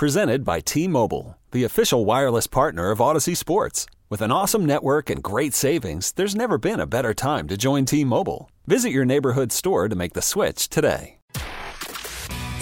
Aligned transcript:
Presented 0.00 0.46
by 0.46 0.60
T 0.60 0.88
Mobile, 0.88 1.36
the 1.50 1.64
official 1.64 2.06
wireless 2.06 2.46
partner 2.46 2.90
of 2.90 3.00
Audacy 3.00 3.36
Sports. 3.36 3.84
With 4.08 4.22
an 4.22 4.32
awesome 4.32 4.64
network 4.64 5.10
and 5.10 5.22
great 5.22 5.52
savings, 5.52 6.12
there's 6.12 6.34
never 6.34 6.56
been 6.56 6.80
a 6.80 6.86
better 6.86 7.12
time 7.12 7.46
to 7.48 7.58
join 7.58 7.84
T 7.84 8.02
Mobile. 8.02 8.50
Visit 8.66 8.92
your 8.92 9.04
neighborhood 9.04 9.52
store 9.52 9.90
to 9.90 9.94
make 9.94 10.14
the 10.14 10.22
switch 10.22 10.70
today. 10.70 11.18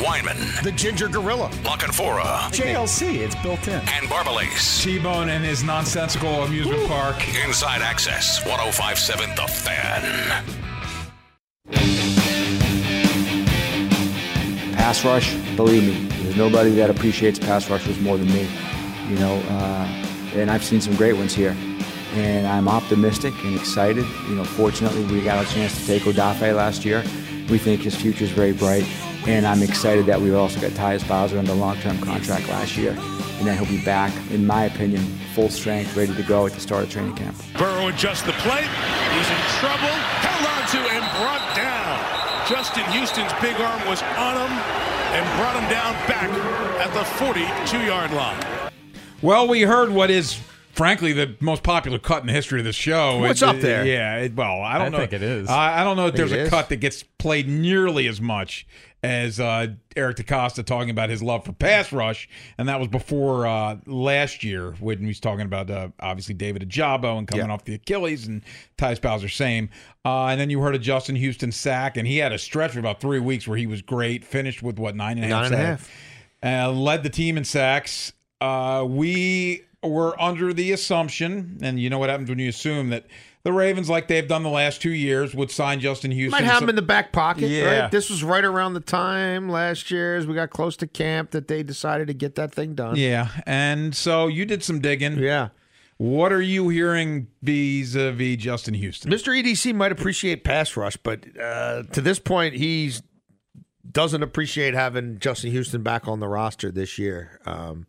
Wyman, 0.03 0.37
The 0.65 0.73
Ginger 0.73 1.07
Gorilla. 1.07 1.49
La 1.63 1.77
Canfora, 1.77 2.51
JLC, 2.51 3.19
it's 3.19 3.37
built 3.37 3.69
in. 3.69 3.75
and 3.75 4.09
Barbalace. 4.09 4.83
T-Bone 4.83 5.29
and 5.29 5.45
his 5.45 5.63
nonsensical 5.63 6.43
amusement 6.43 6.89
park. 6.89 7.23
Inside 7.47 7.83
Access, 7.83 8.45
1057 8.47 9.37
The 9.37 9.47
Fan. 9.47 10.45
Pass 14.89 15.05
rush, 15.05 15.35
believe 15.55 15.83
me, 15.83 16.09
there's 16.23 16.37
nobody 16.39 16.71
that 16.71 16.89
appreciates 16.89 17.39
pass 17.39 17.69
rushers 17.69 18.01
more 18.01 18.17
than 18.17 18.27
me. 18.29 18.49
You 19.11 19.19
know, 19.19 19.35
uh, 19.51 19.87
and 20.35 20.51
I've 20.51 20.65
seen 20.65 20.81
some 20.81 20.97
great 20.97 21.13
ones 21.13 21.35
here. 21.35 21.55
And 22.15 22.47
I'm 22.47 22.69
optimistic 22.69 23.35
and 23.45 23.55
excited. 23.55 24.07
You 24.31 24.37
know, 24.37 24.45
fortunately, 24.45 25.05
we 25.15 25.23
got 25.23 25.45
a 25.45 25.53
chance 25.53 25.79
to 25.79 25.87
take 25.87 26.05
Odafe 26.05 26.57
last 26.57 26.87
year. 26.87 27.03
We 27.51 27.59
think 27.59 27.83
his 27.83 27.95
future 27.95 28.25
is 28.25 28.31
very 28.31 28.55
bright. 28.55 28.87
And 29.27 29.47
I'm 29.47 29.63
excited 29.63 30.07
that 30.07 30.23
we 30.23 30.33
also 30.33 30.59
got 30.59 30.71
Tyus 30.71 31.07
Bowser 31.07 31.39
under 31.39 31.53
long-term 31.53 31.99
contract 32.01 32.49
last 32.49 32.79
year. 32.79 32.93
And 32.93 33.47
then 33.47 33.59
he'll 33.59 33.69
be 33.69 33.85
back, 33.85 34.15
in 34.31 34.47
my 34.47 34.65
opinion, 34.65 35.03
full 35.35 35.51
strength, 35.51 35.95
ready 35.99 36.15
to 36.15 36.23
go 36.23 36.47
at 36.47 36.53
the 36.53 36.61
start 36.61 36.85
of 36.85 36.91
training 36.91 37.15
camp. 37.15 37.37
Burrow 37.59 37.89
adjusts 37.89 38.23
the 38.23 38.33
plate. 38.33 38.71
He's 39.13 39.29
in 39.29 39.43
trouble. 39.61 39.95
Held 40.25 40.47
on 40.49 40.67
to 40.71 40.79
and 40.95 41.05
brought 41.21 41.55
down. 41.55 42.18
Justin 42.49 42.85
Houston's 42.93 43.31
big 43.43 43.57
arm 43.61 43.87
was 43.87 44.03
on 44.17 44.35
him 44.35 44.51
and 45.13 45.39
brought 45.39 45.55
him 45.55 45.69
down 45.69 45.93
back 46.09 46.31
at 46.81 46.91
the 46.95 47.01
42-yard 47.23 48.11
line. 48.13 48.73
Well, 49.21 49.47
we 49.47 49.61
heard 49.63 49.91
what 49.91 50.11
is 50.11 50.41
frankly 50.79 51.13
the 51.13 51.37
most 51.41 51.63
popular 51.63 51.99
cut 51.99 52.21
in 52.23 52.29
the 52.29 52.33
history 52.33 52.61
of 52.61 52.65
the 52.65 52.73
show. 52.73 53.19
What's 53.19 53.43
It- 53.43 53.49
up 53.49 53.57
there? 53.61 53.85
Yeah, 53.85 54.17
it, 54.21 54.35
well, 54.35 54.63
I 54.63 54.79
don't 54.79 54.87
I 54.87 54.89
know. 54.91 54.99
think 54.99 55.13
it 55.13 55.23
is. 55.23 55.49
I, 55.49 55.81
I 55.81 55.85
don't 55.85 55.97
know 55.97 56.07
if 56.07 56.15
there's 56.15 56.33
a 56.33 56.39
it 56.39 56.43
is? 56.45 56.51
cut 56.51 56.69
that 56.71 56.77
gets 56.77 57.03
played 57.03 57.49
nearly 57.49 58.07
as 58.07 58.21
much 58.21 58.67
as 59.03 59.39
uh, 59.39 59.67
Eric 59.95 60.17
DeCosta 60.17 60.65
talking 60.65 60.91
about 60.91 61.09
his 61.11 61.23
love 61.23 61.45
for 61.45 61.53
pass 61.53 61.93
rush, 61.93 62.29
and 62.59 62.69
that 62.69 62.79
was 62.81 62.89
before 62.89 63.47
uh, 63.47 63.77
last 63.87 64.43
year 64.43 64.73
when 64.81 64.99
he 65.01 65.07
was 65.07 65.21
talking 65.21 65.45
about 65.45 65.71
uh, 65.71 65.89
obviously 66.01 66.35
David 66.35 66.69
Ojabo 66.69 67.19
and 67.19 67.29
coming 67.29 67.47
Yeah. 67.47 67.53
off 67.53 67.65
the 67.65 67.75
Achilles 67.75 68.27
and 68.27 68.43
Tyus 68.77 69.01
Bowser 69.01 69.29
same. 69.29 69.71
Uh, 70.05 70.27
and 70.27 70.41
then 70.41 70.49
you 70.51 70.61
heard 70.61 70.75
of 70.75 70.81
Justin 70.81 71.15
Houston 71.17 71.53
sack, 71.53 71.97
and 71.97 72.07
he 72.09 72.19
had 72.19 72.33
a 72.33 72.39
stretch 72.39 72.73
for 72.73 72.79
about 72.81 73.01
three 73.01 73.21
weeks 73.21 73.47
where 73.47 73.59
he 73.59 73.67
was 73.67 73.83
great. 73.83 74.25
Finished 74.25 74.63
with 74.63 74.79
what 74.79 74.97
nine 74.97 75.19
and 75.19 75.25
a 75.25 75.29
half 75.29 75.51
Nine 75.51 75.61
and 75.61 75.79
sacks. 75.81 75.91
Uh, 76.43 76.71
led 76.73 77.03
the 77.03 77.11
team 77.11 77.37
in 77.37 77.45
sacks. 77.45 78.13
Uh, 78.41 78.85
we 78.89 79.63
were 79.83 80.21
under 80.21 80.53
the 80.53 80.73
assumption, 80.73 81.59
and 81.63 81.79
you 81.81 81.89
know 81.91 81.99
what 81.99 82.11
happens 82.11 82.29
when 82.29 82.39
you 82.39 82.49
assume 82.49 82.91
that 82.91 83.07
the 83.45 83.53
Ravens, 83.53 83.89
like 83.89 84.09
they've 84.09 84.27
done 84.27 84.43
the 84.43 84.49
last 84.51 84.83
two 84.83 84.91
years, 84.91 85.35
would 85.35 85.51
sign 85.51 85.79
Justin 85.81 86.11
Houston. 86.11 86.33
Might 86.43 86.49
have 86.51 86.59
So- 86.59 86.65
him 86.65 86.71
in 86.71 86.77
the 86.77 86.83
back 86.83 87.13
pocket, 87.13 87.49
Yeah. 87.49 87.83
right? 87.83 87.91
This 87.91 88.11
was 88.11 88.25
right 88.25 88.45
around 88.45 88.75
the 88.75 88.81
time 88.81 89.49
last 89.49 89.91
year 89.91 90.17
as 90.17 90.27
we 90.27 90.35
got 90.35 90.51
close 90.51 90.77
to 90.79 90.87
camp 90.89 91.31
that 91.31 91.47
they 91.49 91.63
decided 91.63 92.09
to 92.09 92.15
get 92.15 92.35
that 92.35 92.53
thing 92.53 92.75
done. 92.75 92.97
yeah, 92.97 93.29
and 93.47 93.95
so 93.95 94.27
you 94.27 94.45
did 94.45 94.63
some 94.65 94.81
digging. 94.81 95.19
Yeah. 95.19 95.49
What 95.97 96.33
are 96.33 96.43
you 96.43 96.69
hearing 96.69 97.27
vis-a-vis 97.43 98.37
Justin 98.37 98.75
Houston? 98.75 99.11
Mr. 99.11 99.37
EDC 99.37 99.73
might 99.73 99.91
appreciate 99.93 100.45
pass 100.45 100.77
rush, 100.77 100.97
but 100.97 101.25
uh, 101.41 101.83
to 101.93 102.01
this 102.01 102.19
point, 102.19 102.55
he's 102.55 103.03
doesn't 103.91 104.23
appreciate 104.23 104.75
having 104.75 105.19
Justin 105.19 105.51
Houston 105.51 105.83
back 105.83 106.07
on 106.07 106.21
the 106.21 106.29
roster 106.29 106.71
this 106.71 106.99
year. 106.99 107.41
Um, 107.47 107.87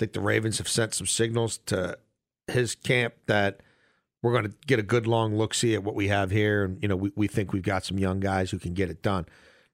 think 0.00 0.14
the 0.14 0.20
Ravens 0.20 0.58
have 0.58 0.68
sent 0.68 0.94
some 0.94 1.06
signals 1.06 1.58
to 1.66 1.98
his 2.48 2.74
camp 2.74 3.14
that 3.26 3.60
we're 4.22 4.32
going 4.32 4.44
to 4.44 4.54
get 4.66 4.78
a 4.78 4.82
good 4.82 5.06
long 5.06 5.36
look 5.36 5.54
see 5.54 5.74
at 5.74 5.84
what 5.84 5.94
we 5.94 6.08
have 6.08 6.30
here, 6.30 6.64
and 6.64 6.82
you 6.82 6.88
know 6.88 6.96
we, 6.96 7.12
we 7.14 7.28
think 7.28 7.52
we've 7.52 7.62
got 7.62 7.84
some 7.84 7.98
young 7.98 8.18
guys 8.18 8.50
who 8.50 8.58
can 8.58 8.74
get 8.74 8.90
it 8.90 9.02
done. 9.02 9.26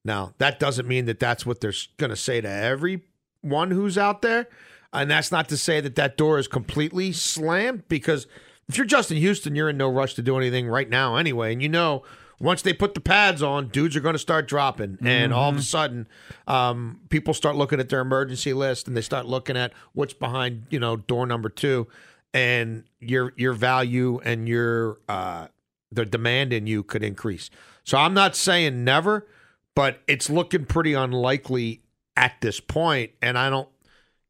Now 0.05 0.35
that 0.39 0.61
doesn't 0.61 0.87
mean 0.87 1.07
that 1.07 1.19
that's 1.19 1.47
what 1.47 1.61
they're 1.61 1.73
going 1.97 2.11
to 2.11 2.17
say 2.17 2.41
to 2.41 2.51
everyone 2.51 3.71
who's 3.71 3.97
out 3.97 4.21
there, 4.21 4.49
and 4.93 5.11
that's 5.11 5.33
not 5.33 5.49
to 5.49 5.57
say 5.57 5.81
that 5.81 5.95
that 5.95 6.17
door 6.17 6.39
is 6.39 6.49
completely 6.49 7.13
slammed 7.13 7.89
because 7.89 8.27
if 8.69 8.77
you're 8.77 8.87
Justin 8.87 9.17
Houston, 9.17 9.55
you're 9.55 9.71
in 9.71 9.77
no 9.77 9.89
rush 9.89 10.15
to 10.15 10.23
do 10.23 10.37
anything 10.37 10.69
right 10.69 10.91
now 10.91 11.17
anyway, 11.17 11.53
and 11.53 11.63
you 11.63 11.69
know 11.69 12.03
once 12.39 12.63
they 12.63 12.73
put 12.73 12.95
the 12.95 13.01
pads 13.01 13.43
on, 13.43 13.69
dudes 13.69 13.97
are 13.97 14.01
going 14.01 14.15
to 14.15 14.19
start 14.19 14.47
dropping, 14.47 14.99
and 15.03 15.33
all 15.33 15.51
of 15.51 15.57
a 15.57 15.63
sudden, 15.63 16.07
um, 16.47 17.01
people 17.09 17.33
start 17.33 17.57
looking 17.57 17.81
at 17.81 17.89
their 17.89 18.01
emergency 18.01 18.53
list 18.53 18.87
and 18.87 18.97
they 18.97 19.01
start 19.01 19.27
looking 19.27 19.57
at 19.57 19.73
what's 19.93 20.13
behind 20.13 20.67
you 20.71 20.79
know 20.79 20.97
door 20.97 21.27
number 21.27 21.49
two, 21.49 21.87
and 22.35 22.85
your 23.01 23.33
your 23.37 23.55
value 23.55 24.21
and 24.25 24.49
your 24.49 24.99
uh, 25.09 25.49
the 25.91 26.05
demand 26.05 26.53
in 26.53 26.67
you 26.67 26.83
could 26.83 27.03
increase. 27.03 27.49
So 27.85 27.97
I'm 27.97 28.15
not 28.15 28.37
saying 28.37 28.85
never, 28.85 29.27
but 29.75 30.01
it's 30.07 30.29
looking 30.29 30.67
pretty 30.67 30.93
unlikely 30.93 31.83
at 32.17 32.41
this 32.41 32.61
point, 32.61 33.13
and 33.23 33.39
I 33.39 33.49
don't 33.49 33.69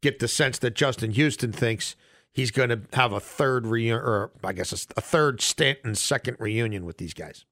get 0.01 0.19
the 0.21 0.29
sense 0.29 0.59
that 0.59 0.75
Justin 0.75 1.11
Houston 1.13 1.53
thinks 1.53 1.97
he's 2.33 2.51
going 2.51 2.69
to 2.69 2.83
have 2.93 3.13
a 3.13 3.21
third 3.21 3.67
reunion, 3.67 3.99
or 3.99 4.31
I 4.45 4.53
guess 4.53 4.73
a, 4.73 4.99
a 4.99 5.01
third 5.01 5.41
stint 5.41 5.79
and 5.83 5.97
second 5.97 6.37
reunion 6.39 6.85
with 6.85 6.99
these 6.99 7.15
guys. 7.15 7.45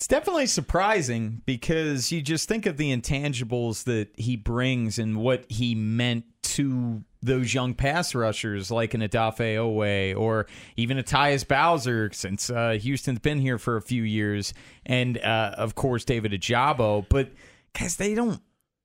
It's 0.00 0.08
definitely 0.08 0.46
surprising 0.46 1.42
because 1.44 2.10
you 2.10 2.22
just 2.22 2.48
think 2.48 2.64
of 2.64 2.78
the 2.78 2.90
intangibles 2.90 3.84
that 3.84 4.08
he 4.16 4.34
brings 4.34 4.98
and 4.98 5.18
what 5.18 5.44
he 5.50 5.74
meant 5.74 6.24
to 6.42 7.04
those 7.20 7.52
young 7.52 7.74
pass 7.74 8.14
rushers 8.14 8.70
like 8.70 8.94
an 8.94 9.02
Odafe 9.02 9.56
Oweh 9.56 10.16
or 10.16 10.46
even 10.74 10.96
a 10.96 11.02
Tyus 11.02 11.46
Bowser 11.46 12.10
since 12.14 12.48
uh, 12.48 12.78
Houston's 12.80 13.18
been 13.18 13.40
here 13.40 13.58
for 13.58 13.76
a 13.76 13.82
few 13.82 14.02
years 14.02 14.54
and 14.86 15.18
uh, 15.18 15.52
of 15.58 15.74
course 15.74 16.06
David 16.06 16.32
Ojabo. 16.32 17.04
But 17.10 17.32
guys 17.78 17.96
they 17.96 18.14
don't 18.14 18.40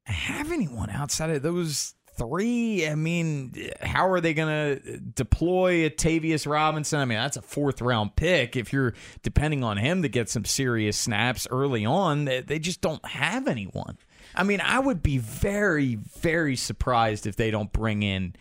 have 0.07 0.51
anyone 0.51 0.89
outside 0.89 1.29
of 1.29 1.43
those 1.43 1.93
three. 2.17 2.87
I 2.87 2.95
mean, 2.95 3.71
how 3.81 4.09
are 4.09 4.21
they 4.21 4.33
going 4.33 4.79
to 4.79 4.99
deploy 4.99 5.89
Tavius 5.89 6.49
Robinson? 6.49 6.99
I 6.99 7.05
mean, 7.05 7.17
that's 7.17 7.37
a 7.37 7.41
fourth 7.41 7.81
round 7.81 8.15
pick. 8.15 8.55
If 8.55 8.73
you're 8.73 8.93
depending 9.23 9.63
on 9.63 9.77
him 9.77 10.01
to 10.01 10.09
get 10.09 10.29
some 10.29 10.45
serious 10.45 10.97
snaps 10.97 11.47
early 11.49 11.85
on, 11.85 12.25
they, 12.25 12.41
they 12.41 12.59
just 12.59 12.81
don't 12.81 13.05
have 13.05 13.47
anyone. 13.47 13.97
I 14.33 14.43
mean, 14.43 14.61
I 14.61 14.79
would 14.79 15.01
be 15.01 15.17
very, 15.17 15.95
very 15.95 16.55
surprised 16.55 17.27
if 17.27 17.35
they 17.35 17.51
don't 17.51 17.71
bring 17.71 18.03
in 18.03 18.35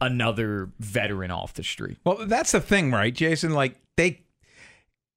another 0.00 0.70
veteran 0.78 1.30
off 1.30 1.54
the 1.54 1.62
street. 1.62 1.98
Well, 2.04 2.26
that's 2.26 2.52
the 2.52 2.60
thing, 2.60 2.90
right, 2.90 3.14
Jason? 3.14 3.52
Like 3.52 3.76
they, 3.96 4.22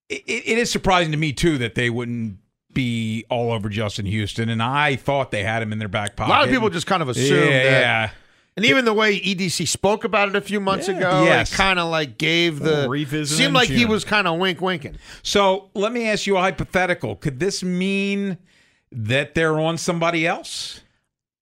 it, 0.09 0.23
it 0.27 0.57
is 0.57 0.71
surprising 0.71 1.11
to 1.11 1.17
me 1.17 1.33
too 1.33 1.57
that 1.59 1.75
they 1.75 1.89
wouldn't 1.89 2.37
be 2.73 3.25
all 3.29 3.51
over 3.51 3.69
Justin 3.69 4.05
Houston, 4.05 4.49
and 4.49 4.61
I 4.61 4.95
thought 4.95 5.31
they 5.31 5.43
had 5.43 5.61
him 5.61 5.71
in 5.71 5.79
their 5.79 5.87
back 5.87 6.15
pocket. 6.15 6.29
A 6.29 6.33
lot 6.33 6.43
of 6.45 6.49
people 6.49 6.69
just 6.69 6.87
kind 6.87 7.01
of 7.01 7.09
assume 7.09 7.43
yeah, 7.49 7.63
that. 7.63 7.63
yeah. 7.81 8.09
And 8.55 8.65
even 8.65 8.85
the 8.85 8.93
way 8.93 9.19
EDC 9.19 9.67
spoke 9.67 10.03
about 10.03 10.29
it 10.29 10.35
a 10.35 10.41
few 10.41 10.59
months 10.59 10.87
Yeah. 10.87 10.97
ago, 10.97 11.23
Yes. 11.23 11.51
it 11.51 11.55
kind 11.55 11.79
of 11.79 11.89
like 11.89 12.17
gave 12.19 12.59
the 12.59 12.87
revisit 12.87 13.35
seemed 13.37 13.47
in 13.47 13.53
like 13.53 13.69
he 13.69 13.85
was 13.85 14.03
kind 14.05 14.27
of 14.27 14.37
wink 14.39 14.61
winking. 14.61 14.97
So 15.23 15.71
let 15.73 15.91
me 15.91 16.07
ask 16.07 16.27
you 16.27 16.37
a 16.37 16.41
hypothetical. 16.41 17.15
Could 17.15 17.39
this 17.39 17.63
mean 17.63 18.37
that 18.91 19.33
they're 19.33 19.59
on 19.59 19.79
somebody 19.79 20.27
else? 20.27 20.81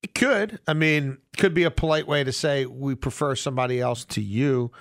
It 0.01 0.15
could. 0.15 0.59
I 0.67 0.73
mean, 0.73 1.17
could 1.37 1.53
be 1.53 1.63
a 1.63 1.71
polite 1.71 2.07
way 2.07 2.23
to 2.23 2.31
say 2.31 2.65
we 2.65 2.95
prefer 2.95 3.35
somebody 3.35 3.81
else 3.81 4.05
to 4.05 4.21
you. 4.21 4.71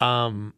Um, 0.00 0.54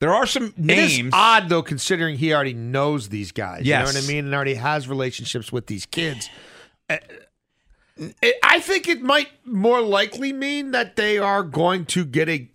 There 0.00 0.14
are 0.14 0.26
some 0.26 0.54
names. 0.56 1.08
is 1.08 1.12
odd 1.12 1.48
though, 1.48 1.62
considering 1.62 2.16
he 2.16 2.32
already 2.34 2.54
knows 2.54 3.10
these 3.10 3.32
guys. 3.32 3.66
You 3.66 3.74
know 3.74 3.84
what 3.84 3.96
I 3.96 4.06
mean, 4.06 4.24
and 4.24 4.34
already 4.34 4.54
has 4.54 4.88
relationships 4.88 5.52
with 5.52 5.66
these 5.66 5.86
kids. 5.86 6.28
Uh, 6.88 6.96
I 8.42 8.60
think 8.60 8.88
it 8.88 9.02
might 9.02 9.28
more 9.44 9.82
likely 9.82 10.32
mean 10.32 10.70
that 10.70 10.96
they 10.96 11.18
are 11.18 11.42
going 11.42 11.84
to 11.86 12.06
get 12.06 12.30
a 12.30 12.48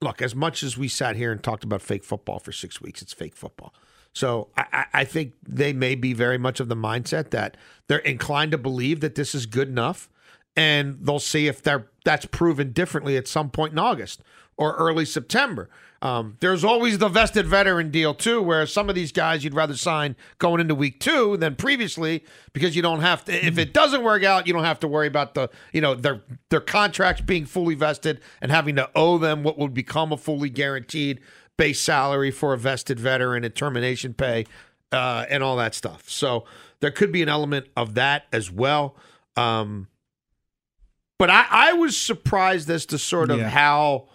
look. 0.00 0.22
As 0.22 0.34
much 0.34 0.62
as 0.62 0.78
we 0.78 0.88
sat 0.88 1.16
here 1.16 1.30
and 1.30 1.42
talked 1.42 1.64
about 1.64 1.82
fake 1.82 2.02
football 2.02 2.38
for 2.38 2.50
six 2.50 2.80
weeks, 2.80 3.02
it's 3.02 3.12
fake 3.12 3.36
football. 3.36 3.74
So 4.14 4.48
I, 4.56 4.64
I 4.72 4.84
I 4.94 5.04
think 5.04 5.34
they 5.46 5.74
may 5.74 5.96
be 5.96 6.14
very 6.14 6.38
much 6.38 6.60
of 6.60 6.68
the 6.68 6.76
mindset 6.76 7.28
that 7.30 7.58
they're 7.88 7.98
inclined 7.98 8.52
to 8.52 8.58
believe 8.58 9.00
that 9.00 9.16
this 9.16 9.34
is 9.34 9.44
good 9.44 9.68
enough, 9.68 10.08
and 10.56 10.96
they'll 11.02 11.18
see 11.18 11.46
if 11.46 11.62
they're 11.62 11.88
that's 12.06 12.24
proven 12.24 12.72
differently 12.72 13.18
at 13.18 13.28
some 13.28 13.50
point 13.50 13.72
in 13.72 13.78
August 13.78 14.22
or 14.56 14.74
early 14.76 15.04
September. 15.04 15.68
Um, 16.02 16.36
there's 16.40 16.62
always 16.62 16.98
the 16.98 17.08
vested 17.08 17.46
veteran 17.46 17.90
deal 17.90 18.14
too, 18.14 18.42
where 18.42 18.66
some 18.66 18.88
of 18.90 18.94
these 18.94 19.12
guys 19.12 19.42
you'd 19.42 19.54
rather 19.54 19.74
sign 19.76 20.14
going 20.38 20.60
into 20.60 20.74
week 20.74 21.00
two 21.00 21.36
than 21.38 21.56
previously 21.56 22.22
because 22.52 22.76
you 22.76 22.82
don't 22.82 23.00
have 23.00 23.24
to. 23.24 23.32
If 23.46 23.56
it 23.58 23.72
doesn't 23.72 24.02
work 24.02 24.22
out, 24.22 24.46
you 24.46 24.52
don't 24.52 24.64
have 24.64 24.80
to 24.80 24.88
worry 24.88 25.06
about 25.06 25.34
the 25.34 25.48
you 25.72 25.80
know 25.80 25.94
their 25.94 26.20
their 26.50 26.60
contracts 26.60 27.22
being 27.22 27.46
fully 27.46 27.74
vested 27.74 28.20
and 28.42 28.50
having 28.52 28.76
to 28.76 28.90
owe 28.94 29.16
them 29.16 29.42
what 29.42 29.58
would 29.58 29.72
become 29.72 30.12
a 30.12 30.16
fully 30.18 30.50
guaranteed 30.50 31.18
base 31.56 31.80
salary 31.80 32.30
for 32.30 32.52
a 32.52 32.58
vested 32.58 33.00
veteran 33.00 33.42
and 33.42 33.54
termination 33.54 34.12
pay 34.12 34.44
uh, 34.92 35.24
and 35.30 35.42
all 35.42 35.56
that 35.56 35.74
stuff. 35.74 36.08
So 36.10 36.44
there 36.80 36.90
could 36.90 37.10
be 37.10 37.22
an 37.22 37.30
element 37.30 37.68
of 37.74 37.94
that 37.94 38.24
as 38.32 38.50
well. 38.50 38.94
Um, 39.34 39.88
But 41.18 41.30
I, 41.30 41.46
I 41.50 41.72
was 41.72 41.96
surprised 41.96 42.68
as 42.68 42.84
to 42.86 42.98
sort 42.98 43.30
of 43.30 43.38
Yeah. 43.38 43.48
how, 43.48 44.08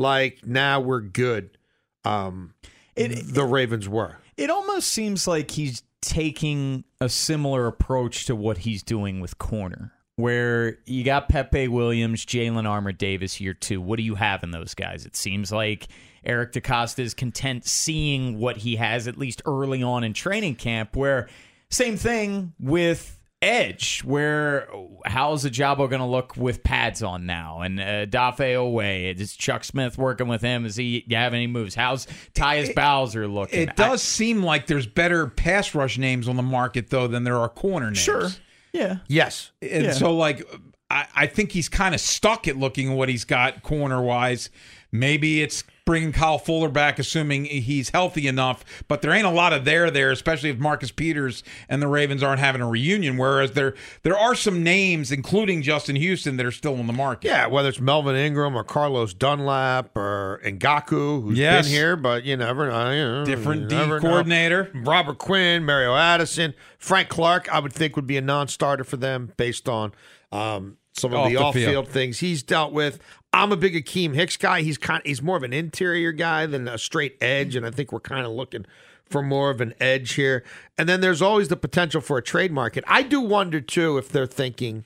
like, 0.00 0.46
now 0.46 0.80
we're 0.80 1.00
good. 1.00 1.56
Um, 2.04 2.54
It- 2.96 3.34
the 3.34 3.44
Ravens 3.44 3.88
were. 3.88 4.16
It 4.36 4.50
almost 4.50 4.88
seems 4.88 5.26
like 5.28 5.52
he's 5.52 5.82
taking 6.02 6.84
a 7.00 7.08
similar 7.08 7.66
approach 7.66 8.24
to 8.26 8.34
what 8.34 8.58
he's 8.58 8.82
doing 8.82 9.20
with 9.20 9.38
corner, 9.38 9.92
where 10.16 10.78
you 10.86 11.04
got 11.04 11.28
Pepe 11.28 11.68
Williams, 11.68 12.24
Jalyn 12.24 12.66
Armour 12.68 12.92
Davis 12.92 13.34
here 13.34 13.54
too. 13.54 13.80
What 13.80 13.96
do 13.98 14.02
you 14.02 14.14
have 14.14 14.42
in 14.42 14.50
those 14.50 14.74
guys? 14.74 15.04
It 15.04 15.14
seems 15.14 15.52
like 15.52 15.88
Eric 16.24 16.52
DeCosta 16.52 17.00
is 17.00 17.14
content 17.14 17.66
seeing 17.66 18.38
what 18.38 18.58
he 18.58 18.76
has 18.76 19.06
at 19.06 19.18
least 19.18 19.42
early 19.46 19.82
on 19.82 20.02
in 20.04 20.12
training 20.14 20.56
camp. 20.56 20.96
Where 20.96 21.28
same 21.70 21.96
thing 21.96 22.54
with 22.58 23.19
edge, 23.42 24.02
where 24.04 24.68
how's 25.06 25.42
the 25.42 25.50
Ojabo 25.50 25.88
going 25.88 26.00
to 26.00 26.04
look 26.06 26.36
with 26.36 26.62
pads 26.62 27.02
on 27.02 27.26
now? 27.26 27.60
And 27.60 27.80
uh, 27.80 28.06
Dafe 28.06 28.54
Oweh. 28.54 29.14
Is 29.18 29.34
Chuck 29.34 29.64
Smith 29.64 29.96
working 29.96 30.28
with 30.28 30.42
him? 30.42 30.64
Is 30.66 30.76
he 30.76 31.04
have 31.10 31.34
any 31.34 31.46
moves? 31.46 31.74
How's 31.74 32.06
Tyus 32.34 32.74
Bowser 32.74 33.26
looking? 33.26 33.60
It 33.60 33.76
does 33.76 34.02
seem 34.02 34.42
like 34.42 34.66
there's 34.66 34.86
better 34.86 35.26
pass 35.26 35.74
rush 35.74 35.98
names 35.98 36.28
on 36.28 36.36
the 36.36 36.42
market 36.42 36.90
though 36.90 37.06
than 37.06 37.24
there 37.24 37.38
are 37.38 37.48
corner 37.48 37.86
names. 37.86 37.98
Sure. 37.98 38.28
Yeah. 38.72 38.98
Yes. 39.08 39.50
And 39.62 39.84
Yeah. 39.86 39.92
so, 39.92 40.14
like, 40.14 40.46
I, 40.90 41.06
I 41.14 41.26
think 41.26 41.52
he's 41.52 41.68
kind 41.68 41.94
of 41.94 42.00
stuck 42.00 42.46
at 42.46 42.56
looking 42.56 42.94
what 42.94 43.08
he's 43.08 43.24
got 43.24 43.62
corner 43.62 44.00
wise. 44.02 44.50
Maybe 44.92 45.42
it's 45.42 45.62
bringing 45.86 46.12
Kyle 46.12 46.38
Fuller 46.38 46.68
back, 46.68 46.98
assuming 47.00 47.44
he's 47.46 47.90
healthy 47.90 48.28
enough. 48.28 48.64
But 48.86 49.02
there 49.02 49.10
ain't 49.12 49.26
a 49.26 49.30
lot 49.30 49.52
of 49.52 49.64
there 49.64 49.90
there, 49.90 50.10
especially 50.12 50.50
if 50.50 50.58
Marcus 50.58 50.90
Peters 50.92 51.42
and 51.68 51.80
the 51.82 51.88
Ravens 51.88 52.22
aren't 52.22 52.38
having 52.40 52.60
a 52.60 52.68
reunion. 52.68 53.16
Whereas 53.16 53.52
there 53.52 53.74
there 54.02 54.16
are 54.16 54.34
some 54.34 54.62
names, 54.62 55.10
including 55.10 55.62
Justin 55.62 55.96
Houston, 55.96 56.36
that 56.36 56.46
are 56.46 56.52
still 56.52 56.78
on 56.78 56.86
the 56.86 56.92
market. 56.92 57.26
Yeah, 57.28 57.46
whether 57.46 57.68
it's 57.68 57.80
Melvin 57.80 58.14
Ingram 58.16 58.54
or 58.56 58.62
Carlos 58.64 59.14
Dunlap 59.14 59.96
or 59.96 60.40
Ngakoue, 60.44 61.22
who's 61.22 61.38
Yes. 61.38 61.66
been 61.66 61.72
here, 61.74 61.96
but 61.96 62.24
you 62.24 62.36
never 62.36 62.68
know. 62.70 62.90
You 62.90 63.04
know, 63.04 63.24
Different 63.24 63.62
you 63.62 63.68
D 63.68 63.76
never 63.76 64.00
know. 64.00 64.08
coordinator. 64.08 64.70
Robert 64.74 65.18
Quinn, 65.18 65.64
Mario 65.64 65.96
Addison, 65.96 66.54
Frank 66.78 67.08
Clark, 67.08 67.48
I 67.52 67.58
would 67.58 67.72
think 67.72 67.96
would 67.96 68.06
be 68.06 68.16
a 68.16 68.20
non-starter 68.22 68.84
for 68.84 68.96
them 68.96 69.32
based 69.36 69.68
on 69.68 69.92
um, 70.32 70.76
some 70.94 71.12
of 71.12 71.18
Off 71.18 71.28
the 71.28 71.34
the 71.34 71.40
off-field 71.40 71.66
field. 71.66 71.88
things 71.88 72.18
he's 72.18 72.42
dealt 72.42 72.72
with. 72.72 72.98
I'm 73.32 73.52
a 73.52 73.56
big 73.56 73.74
Akiem 73.74 74.14
Hicks 74.14 74.36
guy. 74.36 74.62
He's 74.62 74.76
kind 74.76 75.02
he's 75.04 75.22
more 75.22 75.36
of 75.36 75.42
an 75.42 75.52
interior 75.52 76.12
guy 76.12 76.46
than 76.46 76.66
a 76.66 76.78
straight 76.78 77.16
edge, 77.20 77.54
and 77.54 77.64
I 77.64 77.70
think 77.70 77.92
we're 77.92 78.00
kind 78.00 78.26
of 78.26 78.32
looking 78.32 78.66
for 79.08 79.22
more 79.22 79.50
of 79.50 79.60
an 79.60 79.74
edge 79.80 80.14
here. 80.14 80.44
And 80.78 80.88
then 80.88 81.00
there's 81.00 81.22
always 81.22 81.48
the 81.48 81.56
potential 81.56 82.00
for 82.00 82.18
a 82.18 82.22
trade 82.22 82.52
market. 82.52 82.84
I 82.86 83.02
do 83.02 83.20
wonder 83.20 83.60
too 83.60 83.98
if 83.98 84.08
they're 84.08 84.26
thinking 84.26 84.84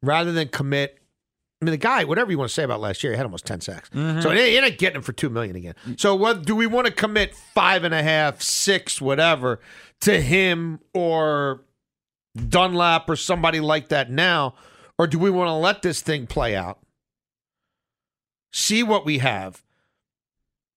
rather 0.00 0.32
than 0.32 0.48
commit. 0.48 0.98
I 1.60 1.64
mean, 1.64 1.70
the 1.72 1.76
guy, 1.78 2.02
whatever 2.02 2.32
you 2.32 2.38
want 2.38 2.48
to 2.48 2.54
say 2.54 2.64
about 2.64 2.80
last 2.80 3.04
year, 3.04 3.12
he 3.12 3.16
had 3.16 3.24
almost 3.24 3.46
ten 3.46 3.60
sacks. 3.60 3.88
Mm-hmm. 3.90 4.20
So 4.20 4.32
you're 4.32 4.62
not 4.62 4.78
getting 4.78 4.96
him 4.96 5.02
for 5.02 5.12
two 5.12 5.30
million 5.30 5.54
again. 5.54 5.74
Mm. 5.86 6.00
So 6.00 6.16
what 6.16 6.44
do 6.44 6.56
we 6.56 6.66
want 6.66 6.88
to 6.88 6.92
commit 6.92 7.36
five 7.36 7.84
and 7.84 7.94
a 7.94 8.02
half, 8.02 8.42
six, 8.42 9.00
whatever, 9.00 9.60
to 10.00 10.20
him 10.20 10.80
or 10.92 11.62
Dunlap 12.48 13.08
or 13.08 13.14
somebody 13.14 13.60
like 13.60 13.90
that 13.90 14.10
now, 14.10 14.54
or 15.02 15.08
do 15.08 15.18
we 15.18 15.30
want 15.30 15.48
to 15.48 15.54
let 15.54 15.82
this 15.82 16.00
thing 16.00 16.28
play 16.28 16.54
out? 16.54 16.78
See 18.52 18.84
what 18.84 19.04
we 19.04 19.18
have. 19.18 19.60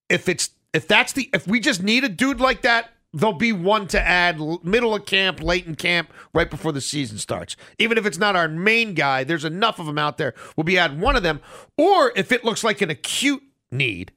If 0.09 0.27
it's 0.27 0.49
if 0.73 0.87
that's 0.87 1.13
the 1.13 1.29
if 1.31 1.47
we 1.47 1.59
just 1.59 1.83
need 1.83 2.03
a 2.03 2.09
dude 2.09 2.41
like 2.41 2.63
that, 2.63 2.89
there'll 3.13 3.33
be 3.33 3.53
one 3.53 3.85
to 3.89 4.01
add 4.01 4.39
middle 4.63 4.95
of 4.95 5.05
camp, 5.05 5.43
late 5.43 5.67
in 5.67 5.75
camp, 5.75 6.11
right 6.33 6.49
before 6.49 6.71
the 6.71 6.81
season 6.81 7.19
starts. 7.19 7.55
Even 7.77 7.99
if 7.99 8.07
it's 8.07 8.17
not 8.17 8.35
our 8.35 8.47
main 8.47 8.95
guy, 8.95 9.23
there's 9.23 9.45
enough 9.45 9.77
of 9.77 9.85
them 9.85 9.99
out 9.99 10.17
there. 10.17 10.33
We'll 10.57 10.63
be 10.63 10.79
add 10.79 10.99
one 10.99 11.15
of 11.15 11.21
them. 11.21 11.39
Or 11.77 12.11
if 12.15 12.31
it 12.31 12.43
looks 12.43 12.63
like 12.63 12.81
an 12.81 12.89
acute 12.89 13.43
need, 13.69 14.11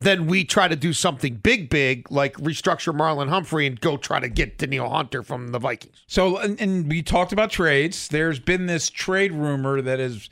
then 0.00 0.26
we 0.26 0.44
try 0.44 0.68
to 0.68 0.76
do 0.76 0.92
something 0.92 1.36
big, 1.36 1.70
big, 1.70 2.10
like 2.10 2.36
restructure 2.36 2.94
Marlon 2.94 3.28
Humphrey 3.28 3.66
and 3.66 3.80
go 3.80 3.96
try 3.96 4.20
to 4.20 4.28
get 4.28 4.58
Danielle 4.58 4.90
Hunter 4.90 5.22
from 5.22 5.48
the 5.48 5.58
Vikings. 5.58 6.04
So, 6.06 6.36
and, 6.36 6.60
and 6.60 6.88
we 6.88 7.02
talked 7.02 7.32
about 7.32 7.50
trades. 7.50 8.08
There's 8.08 8.38
been 8.38 8.66
this 8.66 8.90
trade 8.90 9.32
rumor 9.32 9.80
that 9.80 9.98
is 9.98 10.28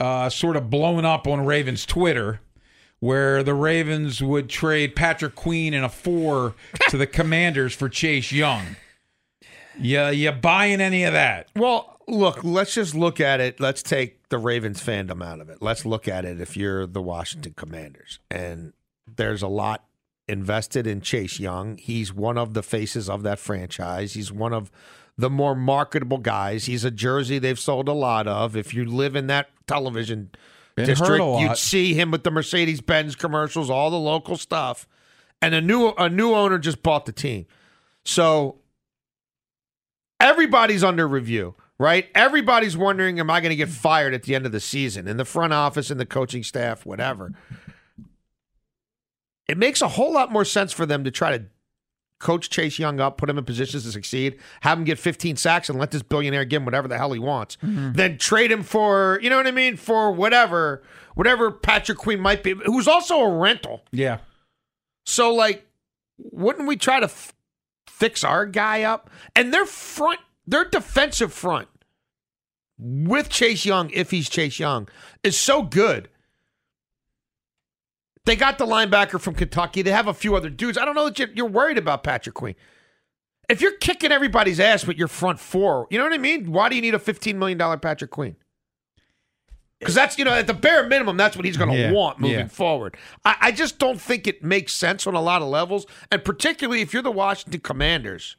uh, 0.00 0.28
sort 0.28 0.56
of 0.56 0.70
blown 0.70 1.04
up 1.04 1.26
on 1.26 1.46
Ravens 1.46 1.86
Twitter, 1.86 2.40
where 2.98 3.42
the 3.42 3.54
Ravens 3.54 4.22
would 4.22 4.48
trade 4.48 4.96
Patrick 4.96 5.36
Queen 5.36 5.72
and 5.72 5.84
a 5.84 5.88
four 5.88 6.54
to 6.88 6.96
the 6.96 7.06
Commanders 7.06 7.74
for 7.74 7.88
Chase 7.88 8.32
Young. 8.32 8.76
Yeah, 9.78 10.10
you 10.10 10.32
buying 10.32 10.80
any 10.80 11.04
of 11.04 11.12
that? 11.12 11.48
Well, 11.54 12.00
look, 12.08 12.42
let's 12.42 12.74
just 12.74 12.94
look 12.94 13.20
at 13.20 13.40
it. 13.40 13.60
Let's 13.60 13.82
take 13.82 14.28
the 14.30 14.38
Ravens 14.38 14.82
fandom 14.82 15.24
out 15.24 15.40
of 15.40 15.50
it. 15.50 15.58
Let's 15.60 15.84
look 15.84 16.08
at 16.08 16.24
it 16.24 16.40
if 16.40 16.56
you're 16.56 16.86
the 16.86 17.02
Washington 17.02 17.54
Commanders. 17.56 18.18
And 18.30 18.72
there's 19.06 19.42
a 19.42 19.48
lot 19.48 19.84
invested 20.28 20.86
in 20.86 21.00
Chase 21.00 21.38
Young. 21.38 21.78
He's 21.78 22.12
one 22.12 22.36
of 22.36 22.54
the 22.54 22.62
faces 22.62 23.08
of 23.08 23.22
that 23.22 23.38
franchise. 23.38 24.14
He's 24.14 24.32
one 24.32 24.52
of 24.52 24.70
the 25.16 25.30
more 25.30 25.54
marketable 25.54 26.18
guys. 26.18 26.66
He's 26.66 26.84
a 26.84 26.90
jersey 26.90 27.38
they've 27.38 27.58
sold 27.58 27.88
a 27.88 27.92
lot 27.92 28.26
of. 28.26 28.56
If 28.56 28.74
you 28.74 28.84
live 28.84 29.16
in 29.16 29.28
that 29.28 29.48
television 29.66 30.30
Been 30.74 30.86
district, 30.86 31.24
you'd 31.24 31.56
see 31.56 31.94
him 31.94 32.10
with 32.10 32.24
the 32.24 32.30
Mercedes 32.30 32.80
Benz 32.80 33.16
commercials, 33.16 33.70
all 33.70 33.90
the 33.90 33.98
local 33.98 34.36
stuff. 34.36 34.86
And 35.40 35.54
a 35.54 35.60
new 35.60 35.88
a 35.98 36.08
new 36.08 36.34
owner 36.34 36.58
just 36.58 36.82
bought 36.82 37.06
the 37.06 37.12
team. 37.12 37.46
So 38.04 38.56
everybody's 40.20 40.82
under 40.82 41.06
review, 41.06 41.54
right? 41.78 42.08
Everybody's 42.14 42.76
wondering, 42.76 43.20
am 43.20 43.30
I 43.30 43.40
going 43.40 43.50
to 43.50 43.56
get 43.56 43.68
fired 43.68 44.14
at 44.14 44.22
the 44.22 44.34
end 44.34 44.46
of 44.46 44.52
the 44.52 44.60
season 44.60 45.06
in 45.06 45.18
the 45.18 45.24
front 45.24 45.52
office, 45.52 45.90
in 45.90 45.98
the 45.98 46.06
coaching 46.06 46.42
staff, 46.42 46.86
whatever. 46.86 47.32
It 49.48 49.58
makes 49.58 49.80
a 49.80 49.88
whole 49.88 50.12
lot 50.12 50.32
more 50.32 50.44
sense 50.44 50.72
for 50.72 50.86
them 50.86 51.04
to 51.04 51.10
try 51.10 51.36
to 51.36 51.44
coach 52.18 52.50
Chase 52.50 52.78
Young 52.78 53.00
up, 53.00 53.18
put 53.18 53.28
him 53.28 53.38
in 53.38 53.44
positions 53.44 53.84
to 53.84 53.92
succeed, 53.92 54.38
have 54.62 54.78
him 54.78 54.84
get 54.84 54.98
15 54.98 55.36
sacks, 55.36 55.68
and 55.68 55.78
let 55.78 55.90
this 55.90 56.02
billionaire 56.02 56.44
give 56.44 56.62
him 56.62 56.64
whatever 56.64 56.88
the 56.88 56.96
hell 56.96 57.12
he 57.12 57.18
wants. 57.18 57.56
Mm-hmm. 57.56 57.92
Then 57.92 58.18
trade 58.18 58.50
him 58.50 58.62
for, 58.62 59.18
you 59.22 59.30
know 59.30 59.36
what 59.36 59.46
I 59.46 59.50
mean, 59.50 59.76
for 59.76 60.10
whatever, 60.10 60.82
whatever 61.14 61.50
Patrick 61.50 61.98
Queen 61.98 62.20
might 62.20 62.42
be, 62.42 62.54
who's 62.64 62.88
also 62.88 63.20
a 63.20 63.38
rental. 63.38 63.82
Yeah. 63.92 64.18
So, 65.04 65.32
like, 65.34 65.66
wouldn't 66.18 66.66
we 66.66 66.76
try 66.76 67.00
to 67.00 67.04
f- 67.04 67.34
fix 67.86 68.24
our 68.24 68.46
guy 68.46 68.82
up? 68.82 69.10
And 69.34 69.52
their 69.52 69.66
front, 69.66 70.20
their 70.46 70.64
defensive 70.64 71.32
front 71.32 71.68
with 72.78 73.28
Chase 73.28 73.64
Young, 73.64 73.90
if 73.90 74.10
he's 74.10 74.28
Chase 74.28 74.58
Young, 74.58 74.88
is 75.22 75.38
so 75.38 75.62
good. 75.62 76.08
They 78.26 78.36
got 78.36 78.58
the 78.58 78.66
linebacker 78.66 79.20
from 79.20 79.34
Kentucky. 79.34 79.82
They 79.82 79.92
have 79.92 80.08
a 80.08 80.14
few 80.14 80.34
other 80.36 80.50
dudes. 80.50 80.76
I 80.76 80.84
don't 80.84 80.94
know 80.94 81.06
that 81.06 81.18
you're, 81.18 81.28
you're 81.34 81.46
worried 81.48 81.78
about 81.78 82.02
Patrick 82.02 82.34
Queen. 82.34 82.56
If 83.48 83.60
you're 83.60 83.76
kicking 83.78 84.10
everybody's 84.10 84.58
ass 84.58 84.84
with 84.86 84.98
your 84.98 85.08
front 85.08 85.38
four, 85.38 85.86
you 85.90 85.98
know 85.98 86.04
what 86.04 86.12
I 86.12 86.18
mean? 86.18 86.50
Why 86.52 86.68
do 86.68 86.74
you 86.74 86.82
need 86.82 86.94
a 86.94 86.98
$15 86.98 87.36
million 87.36 87.58
Patrick 87.78 88.10
Queen? 88.10 88.36
Because 89.78 89.94
that's, 89.94 90.18
you 90.18 90.24
know, 90.24 90.32
at 90.32 90.46
the 90.48 90.54
bare 90.54 90.86
minimum, 90.88 91.16
that's 91.16 91.36
what 91.36 91.44
he's 91.44 91.56
going 91.56 91.70
to 91.70 91.76
Yeah, 91.76 91.92
want 91.92 92.18
moving 92.18 92.38
yeah. 92.38 92.48
forward. 92.48 92.96
I, 93.24 93.36
I 93.40 93.52
just 93.52 93.78
don't 93.78 94.00
think 94.00 94.26
it 94.26 94.42
makes 94.42 94.72
sense 94.72 95.06
on 95.06 95.14
a 95.14 95.20
lot 95.20 95.42
of 95.42 95.48
levels. 95.48 95.86
And 96.10 96.24
particularly 96.24 96.80
if 96.80 96.92
you're 96.92 97.02
the 97.02 97.10
Washington 97.12 97.60
Commanders, 97.60 98.36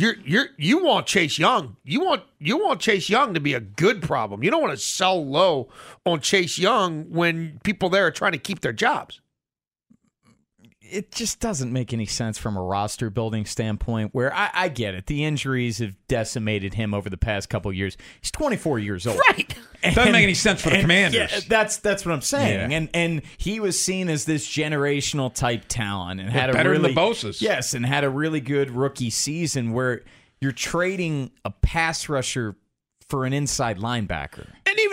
you're 0.00 0.16
you're 0.24 0.46
you 0.56 0.84
want 0.84 1.06
Chase 1.06 1.38
Young. 1.38 1.76
You 1.84 2.00
want 2.00 2.22
you 2.38 2.58
want 2.58 2.80
Chase 2.80 3.10
Young 3.10 3.34
to 3.34 3.40
be 3.40 3.54
a 3.54 3.60
good 3.60 4.02
problem. 4.02 4.42
You 4.42 4.50
don't 4.50 4.62
want 4.62 4.72
to 4.72 4.82
sell 4.82 5.24
low 5.24 5.68
on 6.06 6.20
Chase 6.20 6.58
Young 6.58 7.10
when 7.10 7.60
people 7.64 7.90
there 7.90 8.06
are 8.06 8.10
trying 8.10 8.32
to 8.32 8.38
keep 8.38 8.60
their 8.60 8.72
jobs. 8.72 9.20
It 10.90 11.12
just 11.12 11.40
doesn't 11.40 11.72
make 11.72 11.92
any 11.92 12.06
sense 12.06 12.36
from 12.38 12.56
a 12.56 12.62
roster 12.62 13.10
building 13.10 13.44
standpoint. 13.46 14.14
Where 14.14 14.34
I, 14.34 14.50
I 14.52 14.68
get 14.68 14.94
it, 14.94 15.06
the 15.06 15.24
injuries 15.24 15.78
have 15.78 15.96
decimated 16.08 16.74
him 16.74 16.92
over 16.94 17.08
the 17.08 17.16
past 17.16 17.48
couple 17.48 17.72
years. 17.72 17.96
He's 18.20 18.30
24 18.30 18.78
years 18.78 19.06
old, 19.06 19.18
Right. 19.28 19.54
Doesn't 19.82 20.12
make 20.12 20.22
any 20.24 20.34
sense 20.34 20.60
for 20.62 20.68
the 20.70 20.76
and- 20.76 20.82
Commanders. 20.82 21.32
Yeah, 21.32 21.40
that's 21.48 21.78
that's 21.78 22.04
what 22.04 22.12
I'm 22.12 22.20
saying. 22.20 22.70
Yeah. 22.70 22.76
And 22.76 22.90
and 22.92 23.22
he 23.38 23.60
was 23.60 23.80
seen 23.80 24.08
as 24.10 24.24
this 24.26 24.46
generational 24.46 25.32
type 25.34 25.64
talent 25.68 26.20
and 26.20 26.28
had 26.30 26.50
a 26.50 26.52
better 26.52 26.72
than 26.78 26.82
the 26.82 27.00
Bosas. 27.00 27.40
yes, 27.40 27.72
and 27.74 27.86
had 27.86 28.04
a 28.04 28.10
really 28.10 28.40
good 28.40 28.70
rookie 28.70 29.10
season 29.10 29.72
where 29.72 30.02
you're 30.40 30.52
trading 30.52 31.30
a 31.44 31.50
pass 31.50 32.08
rusher 32.08 32.56
for 33.08 33.24
an 33.26 33.32
inside 33.32 33.78
linebacker. 33.78 34.46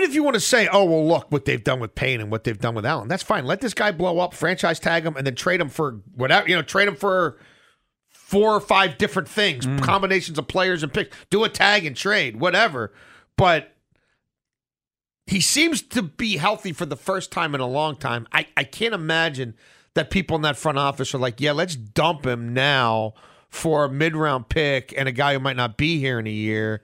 If 0.07 0.15
you 0.15 0.23
want 0.23 0.35
to 0.35 0.39
say, 0.39 0.67
oh, 0.71 0.85
well, 0.85 1.05
look 1.05 1.31
what 1.31 1.45
they've 1.45 1.63
done 1.63 1.79
with 1.79 1.93
Payne 1.93 2.21
and 2.21 2.31
what 2.31 2.43
they've 2.43 2.57
done 2.57 2.75
with 2.75 2.85
Allen, 2.85 3.07
that's 3.07 3.23
fine. 3.23 3.45
Let 3.45 3.61
this 3.61 3.73
guy 3.73 3.91
blow 3.91 4.19
up, 4.19 4.33
franchise 4.33 4.79
tag 4.79 5.05
him, 5.05 5.15
and 5.17 5.27
then 5.27 5.35
trade 5.35 5.59
him 5.59 5.69
for 5.69 6.01
whatever, 6.15 6.47
you 6.47 6.55
know, 6.55 6.61
trade 6.61 6.87
him 6.87 6.95
for 6.95 7.37
four 8.09 8.55
or 8.55 8.59
five 8.59 8.97
different 8.97 9.27
things, 9.27 9.65
mm. 9.65 9.81
combinations 9.81 10.37
of 10.37 10.47
players 10.47 10.83
and 10.83 10.93
picks. 10.93 11.15
Do 11.29 11.43
a 11.43 11.49
tag 11.49 11.85
and 11.85 11.95
trade, 11.95 12.39
whatever. 12.39 12.93
But 13.37 13.73
he 15.27 15.41
seems 15.41 15.81
to 15.81 16.01
be 16.01 16.37
healthy 16.37 16.71
for 16.71 16.85
the 16.85 16.95
first 16.95 17.31
time 17.31 17.53
in 17.53 17.61
a 17.61 17.67
long 17.67 17.97
time. 17.97 18.27
I, 18.31 18.47
I 18.55 18.63
can't 18.63 18.93
imagine 18.93 19.55
that 19.93 20.09
people 20.09 20.35
in 20.35 20.41
that 20.43 20.57
front 20.57 20.77
office 20.77 21.13
are 21.13 21.17
like, 21.17 21.41
yeah, 21.41 21.51
let's 21.51 21.75
dump 21.75 22.25
him 22.25 22.53
now 22.53 23.13
for 23.49 23.85
a 23.85 23.89
mid 23.89 24.15
round 24.15 24.49
pick 24.49 24.93
and 24.97 25.07
a 25.07 25.11
guy 25.11 25.33
who 25.33 25.39
might 25.39 25.57
not 25.57 25.77
be 25.77 25.99
here 25.99 26.19
in 26.19 26.27
a 26.27 26.31
year. 26.31 26.83